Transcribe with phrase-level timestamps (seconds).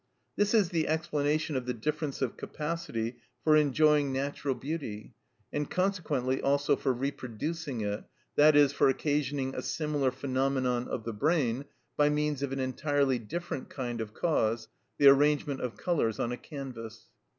[0.35, 5.13] This is the explanation of the difference of capacity for enjoying natural beauty,
[5.53, 8.03] and consequently also for reproducing it,
[8.35, 11.65] i.e., for occasioning a similar phenomenon of the brain
[11.97, 16.37] by means of an entirely different kind of cause, the arrangement of colours on a
[16.37, 17.11] canvas.